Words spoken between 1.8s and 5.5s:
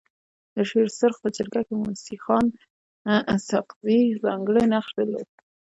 موسي خان اسحق زي ځانګړی نقش درلود.